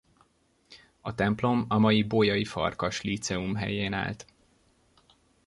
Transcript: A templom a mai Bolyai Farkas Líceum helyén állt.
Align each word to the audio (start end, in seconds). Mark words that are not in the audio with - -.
A 1.01 1.15
templom 1.15 1.65
a 1.67 1.77
mai 1.77 2.03
Bolyai 2.03 2.45
Farkas 2.45 3.01
Líceum 3.01 3.55
helyén 3.55 3.93
állt. 3.93 4.25